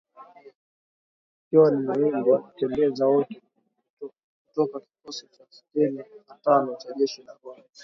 John 1.51 1.73
Muhindi 1.85 2.19
huwatembeza 2.29 3.03
wote 3.13 3.35
kutoka 4.45 4.79
kikosi 4.79 5.27
cha 5.27 5.45
sitini 5.49 6.03
na 6.27 6.35
tano 6.43 6.75
cha 6.75 6.93
jeshi 6.93 7.23
la 7.23 7.33
Rwanda 7.43 7.67